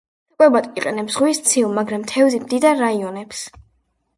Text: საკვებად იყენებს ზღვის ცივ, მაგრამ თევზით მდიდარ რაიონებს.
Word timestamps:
საკვებად 0.37 0.69
იყენებს 0.81 1.17
ზღვის 1.17 1.41
ცივ, 1.49 1.67
მაგრამ 1.75 2.07
თევზით 2.13 2.47
მდიდარ 2.47 2.81
რაიონებს. 2.85 3.45